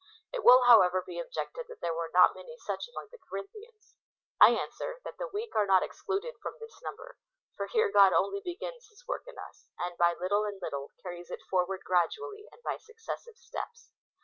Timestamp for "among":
2.89-3.09